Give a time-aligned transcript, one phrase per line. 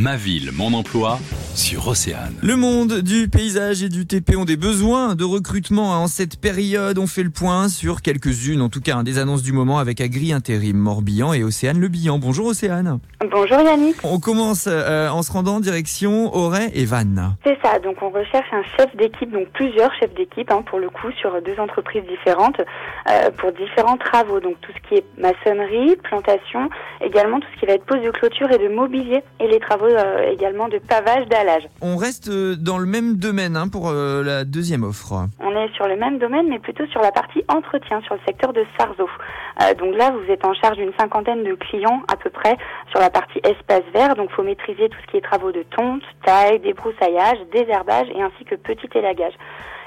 [0.00, 1.20] Ma ville, mon emploi
[1.54, 2.34] sur Océane.
[2.42, 6.98] Le monde du paysage et du TP ont des besoins de recrutement en cette période.
[6.98, 10.32] On fait le point sur quelques-unes, en tout cas, des annonces du moment avec Agri
[10.32, 12.18] Intérim Morbihan et Océane Le Bihan.
[12.18, 12.98] Bonjour Océane.
[13.30, 13.96] Bonjour Yannick.
[14.04, 17.36] On commence euh, en se rendant en direction Auray et Vannes.
[17.44, 20.88] C'est ça, donc on recherche un chef d'équipe, donc plusieurs chefs d'équipe hein, pour le
[20.88, 24.40] coup sur deux entreprises différentes euh, pour différents travaux.
[24.40, 26.70] Donc tout ce qui est maçonnerie, plantation,
[27.00, 29.86] également tout ce qui va être pose de clôture et de mobilier et les travaux
[29.86, 31.26] euh, également de pavage
[31.80, 35.14] On reste euh, dans le même domaine hein, pour euh, la deuxième offre.
[35.40, 38.52] On est sur le même domaine mais plutôt sur la partie entretien, sur le secteur
[38.52, 39.08] de Sarzeau.
[39.62, 42.56] Euh, donc là, vous êtes en charge d'une cinquantaine de clients à peu près
[42.90, 44.14] sur la partie espace vert.
[44.16, 48.44] Donc faut maîtriser tout ce qui est travaux de tonte, taille, débroussaillage, désherbage et ainsi
[48.44, 49.34] que petit élagage.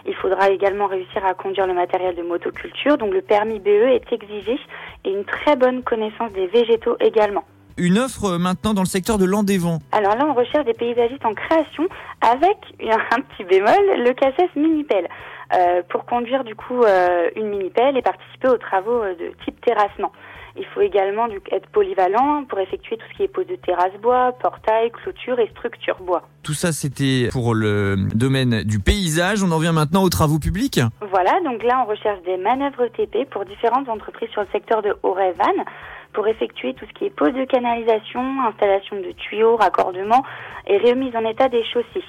[0.05, 4.11] Il faudra également réussir à conduire le matériel de motoculture, donc le permis BE est
[4.11, 4.59] exigé
[5.05, 7.45] et une très bonne connaissance des végétaux également.
[7.77, 9.79] Une offre euh, maintenant dans le secteur de l'Andévent.
[9.91, 11.87] Alors là, on recherche des paysagistes en création
[12.21, 12.57] avec
[13.11, 15.07] un petit bémol, le CACES Minipel,
[15.53, 19.59] euh, pour conduire du coup euh, une Minipel et participer aux travaux euh, de type
[19.61, 20.11] terrassement.
[20.55, 23.93] Il faut également du, être polyvalent pour effectuer tout ce qui est pose de terrasse
[24.01, 26.23] bois, portail, clôture et structure bois.
[26.43, 29.43] Tout ça, c'était pour le domaine du paysage.
[29.43, 30.79] On en vient maintenant aux travaux publics.
[31.09, 34.95] Voilà, donc là, on recherche des manœuvres TP pour différentes entreprises sur le secteur de
[35.01, 35.65] Auray-Vannes
[36.13, 40.23] pour effectuer tout ce qui est pose de canalisation, installation de tuyaux, raccordement
[40.67, 42.03] et remise en état des chaussées.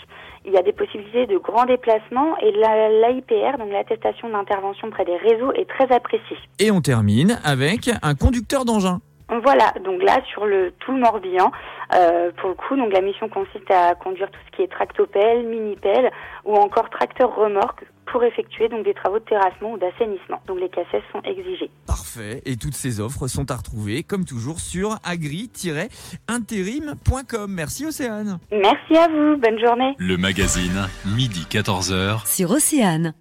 [0.46, 5.04] Il y a des possibilités de grands déplacements et la- l'AIPR, donc l'attestation d'intervention près
[5.06, 6.36] des réseaux, est très appréciée.
[6.58, 9.00] Et on termine avec un conducteur d'engin.
[9.42, 11.50] Voilà, donc là sur le tout le Morbihan,
[11.94, 15.46] euh, pour le coup, donc la mission consiste à conduire tout ce qui est tractopelle,
[15.46, 16.10] mini-pelle
[16.44, 20.40] ou encore tracteur remorque pour effectuer donc des travaux de terrassement ou d'assainissement.
[20.46, 21.70] Donc les cassettes sont exigées.
[21.86, 22.42] Parfait.
[22.44, 27.52] Et toutes ces offres sont à retrouver, comme toujours, sur agri-intérim.com.
[27.52, 28.38] Merci Océane.
[28.52, 29.94] Merci à vous, bonne journée.
[29.98, 32.26] Le magazine, midi 14h.
[32.26, 33.14] sur Océane.